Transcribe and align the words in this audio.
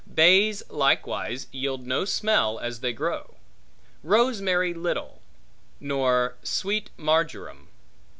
Bays 0.11 0.63
likewise 0.67 1.45
yield 1.51 1.85
no 1.85 2.05
smell 2.05 2.57
as 2.57 2.79
they 2.79 2.91
grow. 2.91 3.35
Rosemary 4.01 4.73
little; 4.73 5.21
nor 5.79 6.37
sweet 6.41 6.89
marjoram. 6.97 7.67